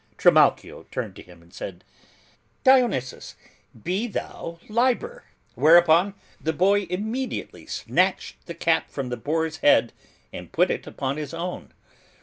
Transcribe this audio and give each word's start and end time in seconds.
Trimalchio 0.17 0.87
turned 0.89 1.15
to 1.17 1.21
him 1.21 1.43
and 1.43 1.53
said, 1.53 1.83
"Dionisus, 2.63 3.35
be 3.83 4.07
thou 4.07 4.57
Liber," 4.67 5.25
whereupon 5.53 6.15
the 6.41 6.53
boy 6.53 6.87
immediately 6.89 7.67
snatched 7.67 8.43
the 8.47 8.55
cap 8.55 8.89
from 8.89 9.09
the 9.09 9.15
boar's 9.17 9.57
head, 9.57 9.93
and 10.33 10.51
put 10.51 10.71
it 10.71 10.87
upon 10.87 11.17
his 11.17 11.35
own. 11.35 11.71